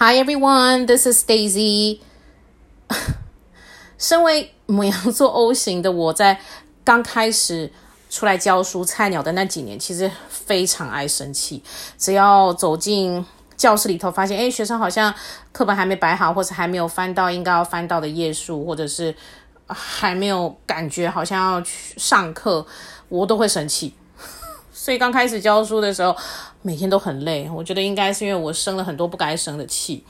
[0.00, 1.98] Hi everyone, this is Daisy.
[3.98, 6.38] 身为母羊座 O 型的我，在
[6.84, 7.72] 刚开始
[8.08, 11.64] 出来教书菜鸟的那几年，其实非常爱生气。
[11.98, 13.26] 只要走进
[13.56, 15.12] 教室里头，发现诶学生好像
[15.50, 19.12] 课本还没摆好，或者还没有翻到应该要翻到的页数，或者是
[19.66, 22.64] 还没有感觉好像要去上课，
[23.08, 23.92] 我都会生气。
[24.80, 26.16] 所以刚开始教书的时候，
[26.62, 27.50] 每天都很累。
[27.52, 30.04] 我觉得应该是因为我生了很多不该生的气，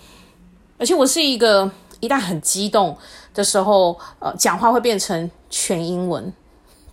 [0.77, 1.69] 而且我是一个
[2.01, 2.95] 一旦很激动
[3.33, 6.31] 的时候，呃，讲话会变成全英文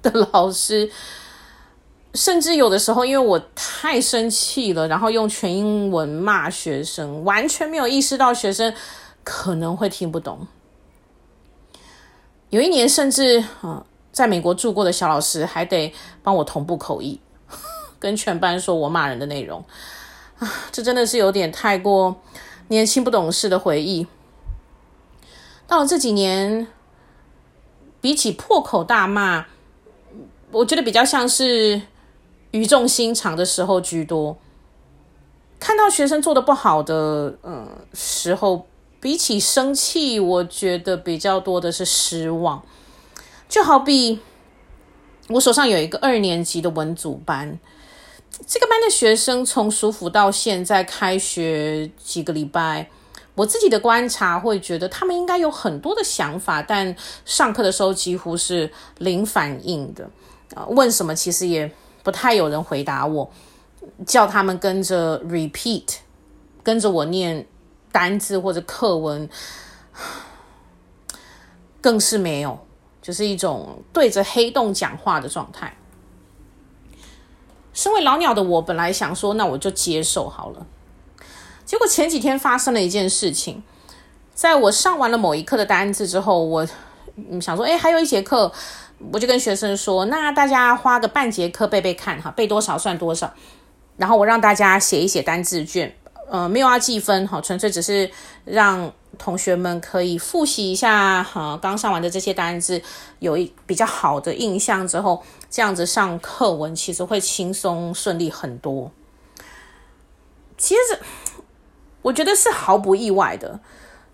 [0.01, 0.89] 的老师。
[2.13, 8.73] 甚至有的时候，因为我太生气了，然后用全英文骂学生，完全没有意识到学生
[9.21, 10.47] 可能会听不懂。
[12.51, 17.19] 有一年，甚至啊、呃，在美国住过的小老师还得帮我同步口译。
[18.05, 19.65] 跟全班说我骂人的内容
[20.37, 22.21] 啊，这真的是有点太过
[22.67, 24.05] 年轻不懂事的回忆。
[25.65, 26.67] 到了这几年，
[28.01, 29.47] 比起破口大骂，
[30.51, 31.81] 我觉得比较像是
[32.51, 34.37] 语重心长的时候居多。
[35.59, 38.67] 看到学生做得不好的嗯时候，
[38.99, 42.63] 比起生气，我觉得比较多的是失望。
[43.49, 44.19] 就好比
[45.29, 47.57] 我手上有一个二年级的文组班。
[48.47, 52.89] 这个班的学生从暑辅到现在开学几个礼拜，
[53.33, 60.09] 我自己的观察会觉得他们应该有很多的想法，但上课的时候几乎是零反应的。
[60.53, 61.69] 啊，问什么其实也
[62.03, 63.29] 不太有人回答我，
[64.05, 65.95] 叫他们跟着 repeat，
[66.61, 67.47] 跟着我念
[67.91, 69.27] 单字或者课文，
[71.81, 72.59] 更是没有，
[73.01, 75.75] 就是一种对着黑洞讲话的状态。
[77.75, 80.65] 身为老鸟的我，本来想说，那我就接受好了。
[81.65, 83.61] 结果前几天发生了一件事情，
[84.33, 86.65] 在我上完了某一课的单字之后，我
[87.41, 88.51] 想说，哎，还有一节课，
[89.11, 93.33] 我就跟学生说，那大家花个半节课背背看哈，背多少算多少。
[93.97, 95.93] 然后我让大家写一写单字卷，
[96.29, 98.09] 呃，没有要计分哈，纯粹只是
[98.45, 102.81] 让同学们可以复习一下哈，刚上完的这些单字，
[103.19, 105.23] 有一比较好的印象之后。
[105.47, 108.91] 这样子上课文其实会轻松顺利很多。
[110.57, 110.99] 其实
[112.01, 113.57] 我觉得是毫不意外的，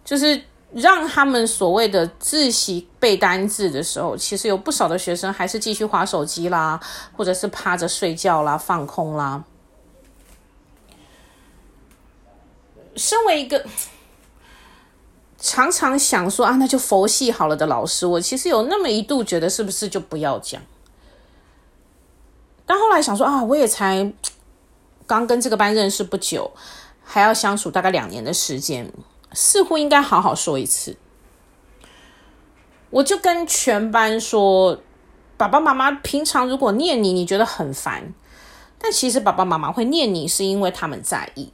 [0.06, 6.80] 就是让他们所谓的自习背单字的时候，其实有不少的学生还是继续划手机啦，
[7.18, 9.44] 或者是趴着睡觉啦、放空啦。
[12.96, 13.66] 身为一个
[15.52, 20.62] 常常想说啊，那就佛系好了的老师，我其实有那么一度觉得，是不是就不要讲？
[22.66, 24.14] 但后来想说啊，我也才
[25.06, 26.52] 刚跟这个班认识不久，
[27.04, 28.90] 还要相处大概两年的时间，
[29.34, 30.96] 似乎应该好好说一次。
[32.90, 34.82] 我就跟全班说，
[35.36, 38.14] 爸爸妈妈平常如果念你，你觉得很烦，
[38.80, 41.52] 但其实爸爸妈妈会念你，是因为他们在意。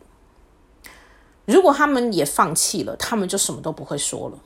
[1.57, 4.37] 如果他们也放弃了，他们就什么都不会说了。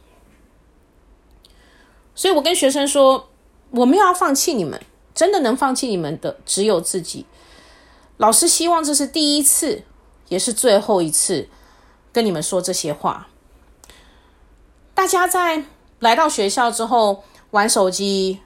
[2.15, 3.27] 所以我跟学生说，
[3.71, 4.81] 我没有要放弃你们。
[5.13, 7.25] 真的能放弃你们的只有自己。
[8.15, 9.83] 老师希望这是第一次，
[10.29, 11.49] 也是最后一次
[12.13, 13.27] 跟你们说这些话。
[14.93, 15.65] 大家在
[15.99, 18.39] 来到学校之后玩手机、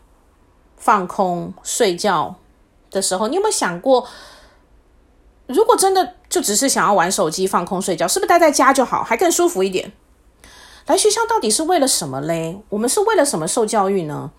[0.76, 2.36] 放空、睡觉
[2.90, 4.08] 的时候，你有没有想过，
[5.46, 9.94] 如果真的就只是想要玩手机、放空、睡觉，是不是待在家就好，还更舒服一点？
[10.86, 12.62] 来学校到底是为了什么嘞？
[12.68, 14.32] 我们是为了什么受教育呢？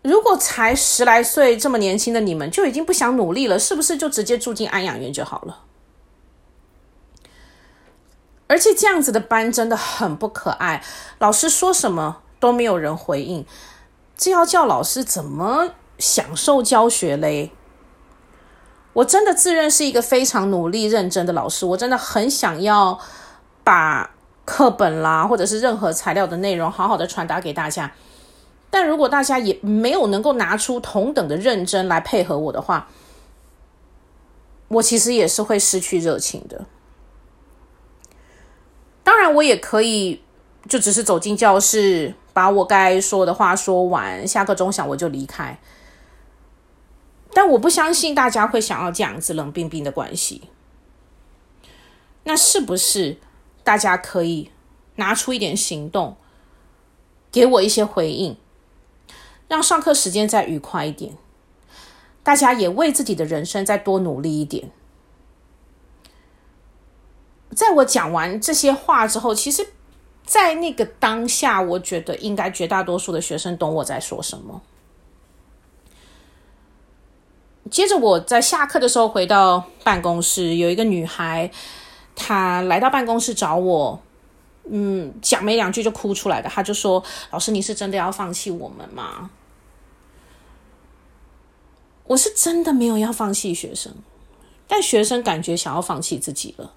[0.00, 5.64] 如果才十来岁这么年轻的你们就已经不想努力了，是不是就直接住进安养院就好了？
[8.46, 10.82] 而且这样子的班真的很不可爱，
[11.18, 13.44] 老师说什么都没有人回应，
[14.16, 17.52] 这要叫老师怎么享受教学嘞？
[18.94, 22.98] 我真的自认是一个非常努力认真的老师，我真的很想要
[23.62, 24.10] 把
[24.44, 27.92] 课本啦，或者是任何材料的内容好好的传达给大家。
[28.70, 32.88] 但如果大家也没有能够拿出同等的认真来配合我的话，
[34.68, 36.66] 我其实也是会失去热情的。
[39.04, 40.22] 当然，我也可以
[40.68, 45.58] 就只是走进教室，把我该说的话说完，下课钟响我就离开。
[47.38, 50.48] 但我不相信大家会想要这样子冷冰冰的关系。
[52.24, 53.18] 那是不是
[53.62, 54.50] 大家可以
[54.96, 56.16] 拿出一点行动，
[57.30, 58.36] 给我一些回应？
[59.46, 61.16] 让上课时间再愉快一点，
[62.24, 64.72] 大家也为自己的人生再多努力一点。
[67.54, 69.64] 在我讲完这些话之后，其实，
[70.24, 74.60] 在那个当下，我觉得应该绝大多数的学生懂我在说什么。
[77.70, 81.50] 接着我在下课的时候回到办公室，有一个女孩，
[82.14, 84.00] 她来到办公室找我，
[84.70, 86.48] 嗯，讲没两句就哭出来的。
[86.48, 89.30] 她就说：“老师，你是真的要放弃我们吗？”
[92.08, 93.94] 我是真的没有要放弃学生，
[94.66, 96.72] 但学生感觉想要放弃自己了。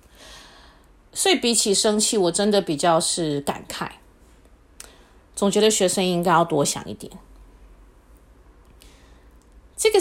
[1.13, 3.89] 所以比起生气，我真的比较是感慨，
[5.35, 7.11] 总觉得学生应该要多想一点。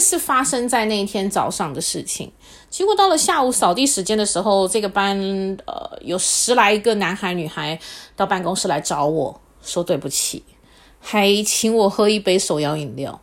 [0.01, 2.33] 是发生在那一天早上的事情。
[2.69, 5.17] 结果到了下午扫地时间的时候，这个班
[5.65, 7.79] 呃有十来个男孩女孩
[8.15, 10.43] 到办公室来找我说对不起，
[10.99, 13.21] 还请我喝一杯手摇饮料。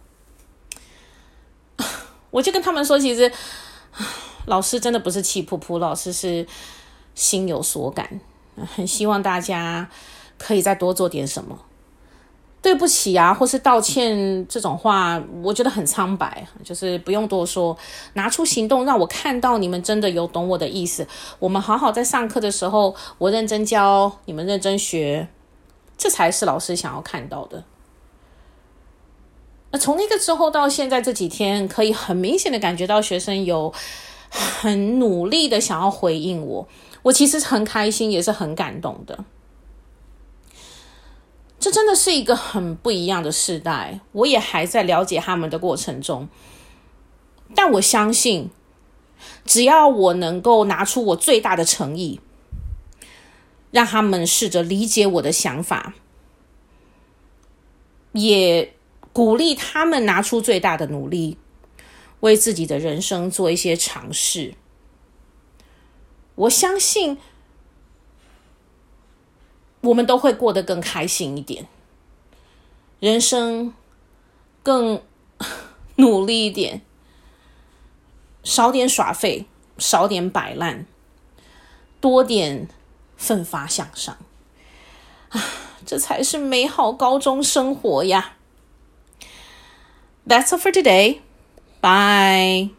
[2.30, 3.30] 我就跟他们说，其实
[4.46, 6.46] 老师真的不是气噗噗，老师是
[7.14, 8.20] 心有所感，
[8.74, 9.88] 很希望大家
[10.36, 11.58] 可以再多做点什么。
[12.60, 17.76] 对不起啊，或是道歉这种话，我觉得很苍白，就是不用多说，
[18.14, 21.06] 拿出行动让我看到你们真的有懂我的意思。
[21.38, 25.28] 我们好好在上课的时候，我认真教，你们认真学，
[25.96, 27.62] 这才是老师想要看到的。
[29.70, 33.72] 那从那个之后到现在这几天，可以很明显的感觉到学生有
[34.28, 36.66] 很努力的想要回应我，
[37.02, 39.24] 我其实很开心，也是很感动的。
[41.60, 46.28] 这真的是一个很不一样的世代，我也还在了解他们的过程中。
[47.54, 48.50] 但我相信，
[49.44, 52.20] 只要我能够拿出我最大的诚意，
[53.72, 55.94] 让他们试着理解我的想法，
[58.12, 58.72] 也
[59.12, 61.38] 鼓励他们拿出最大的努力，
[62.20, 64.54] 为自己的人生做一些尝试。
[66.36, 67.18] 我相信。
[69.88, 71.66] 我们都会过得更开心一点，
[73.00, 73.72] 人生
[74.62, 75.00] 更
[75.96, 76.82] 努力一点，
[78.42, 79.46] 少点耍废，
[79.78, 80.86] 少点摆烂，
[82.00, 82.68] 多点
[83.16, 84.16] 奋发向上
[85.30, 85.42] 啊！
[85.86, 88.34] 这才是美好高中生活呀
[90.26, 91.20] ！That's all for today.
[91.80, 92.77] Bye.